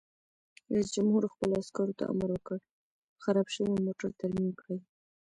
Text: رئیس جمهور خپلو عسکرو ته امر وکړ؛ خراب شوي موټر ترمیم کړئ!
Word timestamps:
رئیس 0.73 0.87
جمهور 0.95 1.23
خپلو 1.33 1.53
عسکرو 1.61 1.97
ته 1.99 2.03
امر 2.11 2.29
وکړ؛ 2.33 2.59
خراب 3.23 3.47
شوي 3.55 3.75
موټر 3.85 4.09
ترمیم 4.19 4.51
کړئ! 4.59 4.79